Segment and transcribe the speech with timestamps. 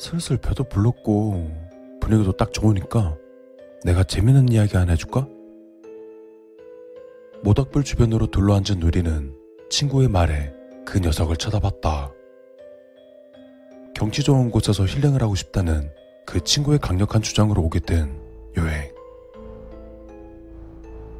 [0.00, 1.46] 슬슬 배도 불렀고
[2.00, 3.18] 분위기도 딱 좋으니까
[3.84, 5.28] 내가 재밌는 이야기 하나 해줄까?
[7.42, 9.36] 모닥불 주변으로 둘러앉은 누리는
[9.68, 10.54] 친구의 말에
[10.86, 12.12] 그 녀석을 쳐다봤다.
[13.94, 15.90] 경치 좋은 곳에서 힐링을 하고 싶다는
[16.24, 18.18] 그 친구의 강력한 주장으로 오게 된
[18.56, 18.90] 여행.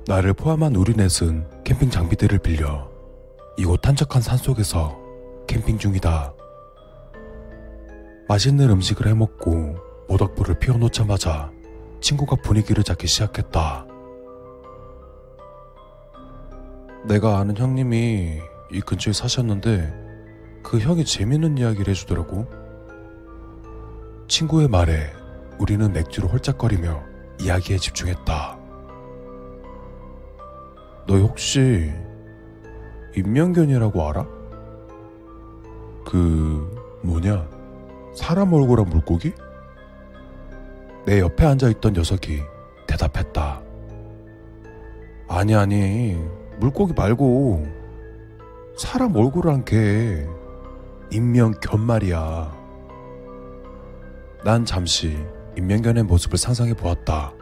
[0.07, 2.91] 나를 포함한 우리 넷은 캠핑 장비들을 빌려
[3.59, 4.99] 이곳 한적한 산 속에서
[5.47, 6.40] 캠핑 중이다.
[8.31, 9.75] 맛있는 음식을 해먹고
[10.07, 11.51] 모닥불을 피워놓자마자
[12.01, 13.89] 친구가 분위기를 잡기 시작했다.
[17.09, 18.39] 내가 아는 형님이
[18.71, 22.47] 이 근처에 사셨는데 그 형이 재밌는 이야기를 해주더라고.
[24.29, 25.13] 친구의 말에
[25.59, 27.03] 우리는 맥주를 홀짝거리며
[27.41, 28.59] 이야기에 집중했다.
[31.09, 31.93] 너 혹시
[33.17, 34.25] 임명견이라고 알아?
[36.07, 37.60] 그 뭐냐
[38.15, 39.33] 사람 얼굴한 물고기?
[41.07, 42.43] 내 옆에 앉아있던 녀석이
[42.87, 43.63] 대답했다.
[45.29, 46.17] 아니 아니
[46.59, 47.67] 물고기 말고
[48.77, 50.27] 사람 얼굴을 한개
[51.11, 52.61] 인명견 말이야.
[54.45, 55.19] 난 잠시
[55.57, 57.33] 인명견의 모습을 상상해 보았다.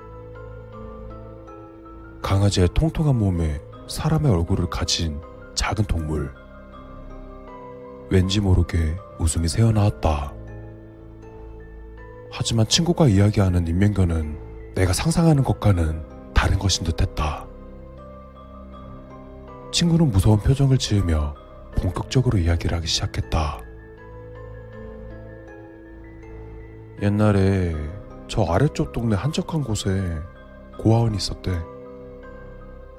[2.23, 5.21] 강아지의 통통한 몸에 사람의 얼굴을 가진
[5.55, 6.33] 작은 동물.
[8.11, 10.38] 왠지 모르게 웃음이 새어나왔다.
[12.31, 16.03] 하지만 친구가 이야기하는 인명견은 내가 상상하는 것과는
[16.35, 17.47] 다른 것인 듯 했다.
[19.73, 21.35] 친구는 무서운 표정을 지으며
[21.77, 23.61] 본격적으로 이야기를 하기 시작했다.
[27.03, 27.75] 옛날에
[28.29, 30.03] 저 아래쪽 동네 한적한 곳에
[30.79, 31.53] 고아원이 있었대.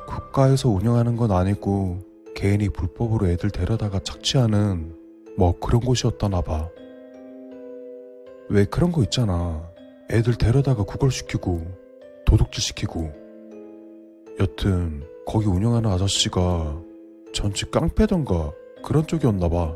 [0.07, 1.99] 국가에서 운영하는 건 아니고
[2.35, 4.95] 개인이 불법으로 애들 데려다가 착취하는
[5.37, 6.69] 뭐 그런 곳이었다나 봐.
[8.49, 9.71] 왜 그런 거 있잖아.
[10.11, 11.61] 애들 데려다가 구걸 시키고
[12.25, 13.13] 도둑질 시키고.
[14.39, 16.81] 여튼 거기 운영하는 아저씨가
[17.31, 18.51] 전체 깡패던가
[18.83, 19.75] 그런 쪽이었나 봐.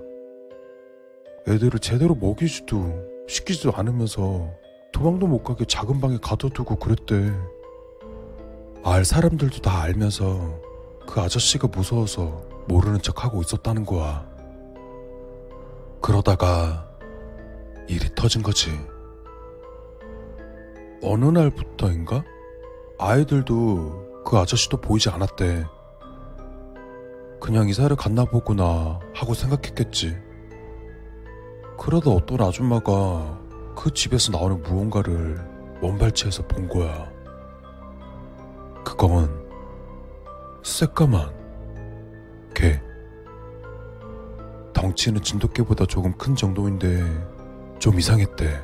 [1.48, 4.50] 애들을 제대로 먹이지도 시키지도 않으면서
[4.92, 7.32] 도망도 못 가게 작은 방에 가둬두고 그랬대.
[8.84, 10.60] 알 사람들도 다 알면서
[11.08, 14.28] 그 아저씨가 무서워서 모르는 척 하고 있었다는 거야.
[16.02, 16.93] 그러다가
[17.88, 18.70] 일이 터진 거지.
[21.02, 22.24] 어느 날부터인가?
[22.98, 25.66] 아이들도 그 아저씨도 보이지 않았대.
[27.42, 30.16] 그냥 이사를 갔나 보구나 하고 생각했겠지.
[31.78, 33.42] 그러다 어떤 아줌마가
[33.76, 35.38] 그 집에서 나오는 무언가를
[35.82, 37.12] 원발치에서 본 거야.
[38.86, 39.44] 그건
[40.64, 41.34] 새까만
[42.56, 42.80] 개.
[44.72, 47.33] 덩치는 진돗개보다 조금 큰 정도인데
[47.84, 48.64] 좀 이상했대.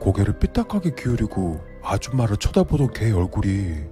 [0.00, 3.84] 고개를 삐딱하게 기울이고 아줌마를 쳐다보던 개 얼굴이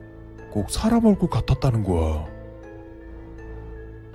[0.51, 2.27] 꼭 사람 얼굴 같았다는 거야.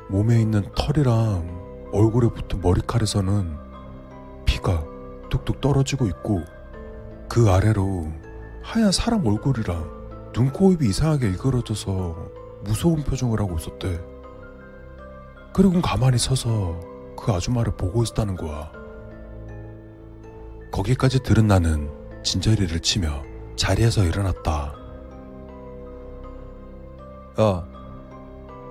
[0.10, 3.58] 몸에 있는 털이랑 얼굴에 붙은 머리칼에서는
[4.44, 4.84] 피가
[5.30, 6.44] 뚝뚝 떨어지고 있고
[7.30, 8.12] 그 아래로
[8.62, 12.30] 하얀 사람 얼굴이랑 눈, 코, 입이 이상하게 일그러져서
[12.66, 14.02] 무서운 표정을 하고 있었대.
[15.54, 16.78] 그리고 가만히 서서
[17.18, 18.85] 그 아줌마를 보고 있었다는 거야.
[20.76, 21.90] 거기까지 들은 나는
[22.22, 23.24] 진저리를 치며
[23.56, 24.76] 자리에서 일어났다.
[27.40, 27.68] 야,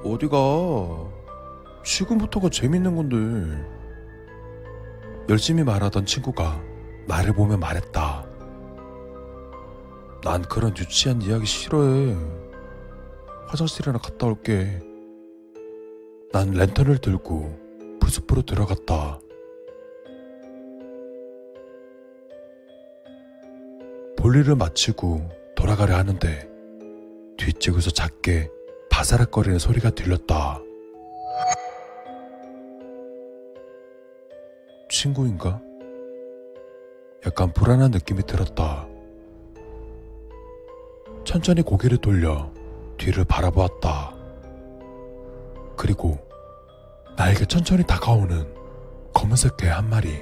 [0.04, 0.36] 어디가?
[1.82, 3.16] 지금부터가 재밌는 건데.
[5.30, 6.60] 열심히 말하던 친구가
[7.06, 8.26] 나를 보며 말했다.
[10.24, 12.16] 난 그런 유치한 이야기 싫어해.
[13.46, 14.78] 화장실이나 갔다 올게.
[16.32, 19.20] 난 랜턴을 들고 풀숲으로 들어갔다.
[24.24, 26.48] 볼일을 마치고 돌아가려 하는데
[27.36, 28.48] 뒷쪽에서 작게
[28.90, 30.62] 바사락거리는 소리가 들렸다.
[34.88, 35.60] 친구인가?
[37.26, 38.88] 약간 불안한 느낌이 들었다.
[41.26, 42.50] 천천히 고개를 돌려
[42.96, 44.14] 뒤를 바라보았다.
[45.76, 46.16] 그리고
[47.18, 48.46] 나에게 천천히 다가오는
[49.12, 50.18] 검은색 개 한 마리.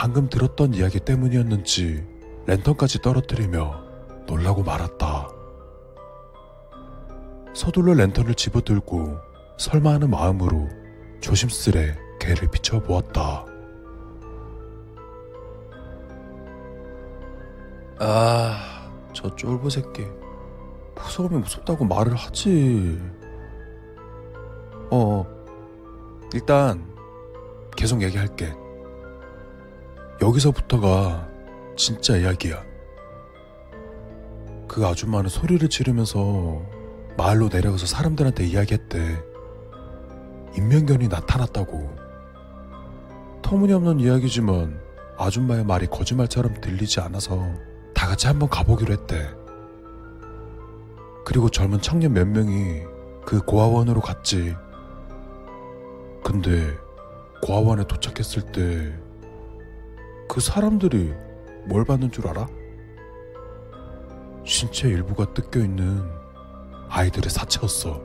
[0.00, 2.02] 방금 들었던 이야기 때문이었는지
[2.46, 3.84] 랜턴까지 떨어뜨리며
[4.26, 5.28] 놀라고 말았다.
[7.52, 9.18] 서둘러 랜턴을 집어들고
[9.58, 10.70] 설마 하는 마음으로
[11.20, 13.44] 조심스레 개를 비춰보았다.
[17.98, 20.06] 아, 저 쫄보 새끼.
[20.94, 22.98] 무서우면 무섭다고 말을 하지.
[24.90, 25.26] 어,
[26.32, 26.90] 일단
[27.76, 28.59] 계속 얘기할게.
[30.20, 31.28] 여기서부터가
[31.76, 32.62] 진짜 이야기야.
[34.68, 36.62] 그 아줌마는 소리를 지르면서
[37.16, 39.18] 마을로 내려가서 사람들한테 이야기했대.
[40.56, 41.96] 인명견이 나타났다고.
[43.42, 44.80] 터무니없는 이야기지만
[45.18, 47.52] 아줌마의 말이 거짓말처럼 들리지 않아서
[47.94, 49.28] 다 같이 한번 가보기로 했대.
[51.24, 52.82] 그리고 젊은 청년 몇 명이
[53.24, 54.54] 그 고아원으로 갔지.
[56.22, 56.76] 근데
[57.42, 58.98] 고아원에 도착했을 때
[60.30, 61.12] 그 사람들이
[61.66, 62.46] 뭘 받는 줄 알아?
[64.44, 66.08] 신체 일부가 뜯겨 있는
[66.88, 68.00] 아이들의 사체였어.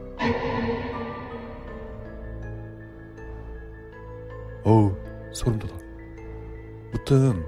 [4.64, 4.96] 어우,
[5.34, 5.78] 소름 돋아.
[6.94, 7.46] 무튼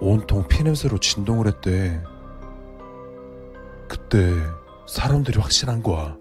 [0.00, 2.02] 온통 피냄새로 진동을 했대.
[3.86, 4.32] 그때
[4.88, 6.18] 사람들이 확신한 거야.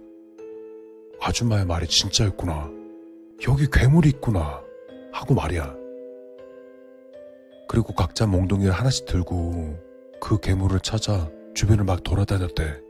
[1.19, 2.69] 아줌마의 말이 진짜였구나.
[3.47, 4.61] 여기 괴물이 있구나.
[5.11, 5.80] 하고 말이야.
[7.71, 9.79] 그리고 각자 몽둥이를 하나씩 들고
[10.19, 12.81] 그 괴물을 찾아 주변을 막 돌아다녔대.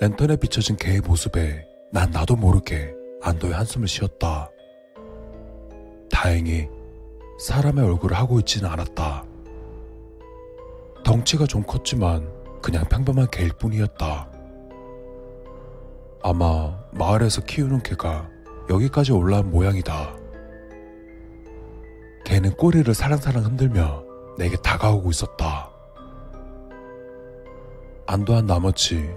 [0.00, 2.92] 랜턴에 비춰진 개의 모습에 난 나도 모르게
[3.22, 4.50] 안도의 한숨을 쉬었다.
[6.10, 6.68] 다행히
[7.38, 9.24] 사람의 얼굴을 하고 있지는 않았다.
[11.04, 12.28] 덩치가 좀 컸지만
[12.60, 14.28] 그냥 평범한 개일 뿐이었다.
[16.24, 18.37] 아마 마을에서 키우는 개가
[18.68, 20.14] 여기까지 올라온 모양이다.
[22.24, 24.04] 개는 꼬리를 사랑사랑 흔들며
[24.36, 25.70] 내게 다가오고 있었다.
[28.06, 29.14] 안도한 나머지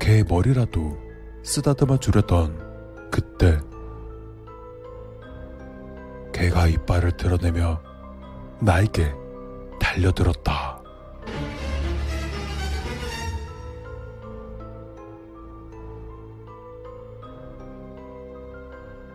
[0.00, 0.96] 개의 머리라도
[1.42, 3.58] 쓰다듬어 주려던 그때
[6.32, 7.80] 개가 이빨을 드러내며
[8.60, 9.12] 나에게
[9.80, 10.63] 달려들었다.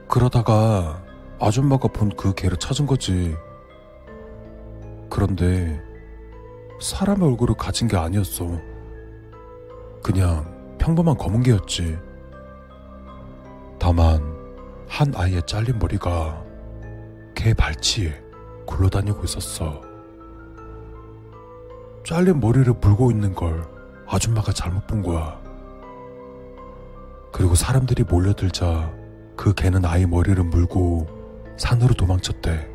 [0.09, 1.03] 그러다가
[1.39, 3.35] 아줌마가 본 그 개를 찾은 거지.
[5.09, 5.81] 그런데
[6.81, 8.45] 사람의 얼굴을 가진 게 아니었어.
[10.03, 11.97] 그냥 평범한 검은 개였지.
[13.77, 14.21] 다만
[14.87, 16.43] 한 아이의 잘린 머리가
[17.35, 18.21] 개 발치에
[18.65, 19.81] 굴러다니고 있었어.
[22.05, 23.63] 잘린 머리를 물고 있는 걸
[24.07, 25.39] 아줌마가 잘못 본 거야.
[27.31, 28.98] 그리고 사람들이 몰려들자
[29.39, 31.07] 그 개는 아이 머리를 물고
[31.55, 32.69] 산으로 도망쳤대.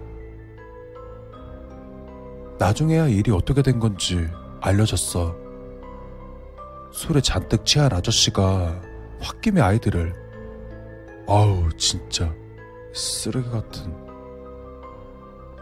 [2.59, 4.27] 나중에야 일이 어떻게 된 건지
[4.63, 5.37] 알려졌어.
[6.91, 8.81] 술에 잔뜩 취한 아저씨가
[9.21, 10.15] 홧김에 아이들을
[11.29, 12.35] 아우 진짜
[12.95, 13.95] 쓰레기 같은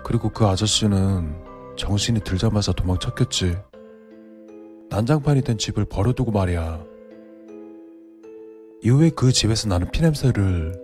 [0.04, 1.35] 그리고 그 아저씨는
[1.75, 3.59] 정신이 들자마자 도망쳤겠지.
[4.88, 6.85] 난장판이 된 집을 버려두고 말이야.
[8.85, 10.82] 이후에 그 집에서 나는 피냄새를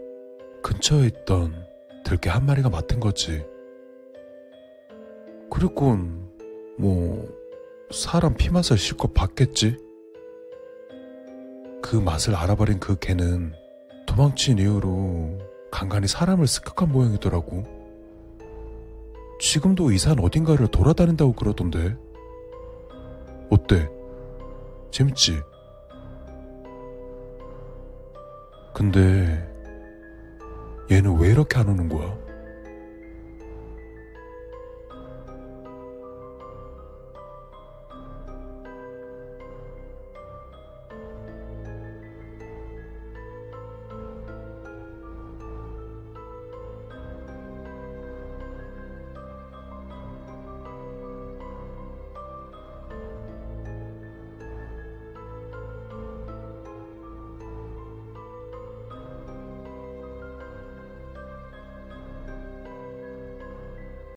[0.63, 1.67] 근처에 있던
[2.05, 3.45] 들개 한 마리가 맡은 거지.
[5.51, 6.29] 그리곤
[6.79, 7.27] 뭐
[7.91, 9.77] 사람 피 맛을 실컷 봤겠지.
[11.83, 13.53] 그 맛을 알아버린 그 개는
[14.07, 15.39] 도망친 이후로
[15.71, 17.65] 간간히 사람을 습격한 모양이더라고.
[19.41, 21.97] 지금도 이산 어딘가를 돌아다닌다고 그러던데.
[23.51, 23.89] 어때?
[24.91, 25.41] 재밌지?
[28.75, 29.48] 근데
[30.91, 32.28] 얘는 왜 이렇게 안 오는 거야?